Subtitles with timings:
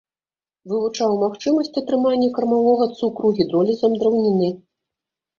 [0.71, 4.49] Вывучаў магчымасць атрымання кармавога цукру гідролізам драўніны.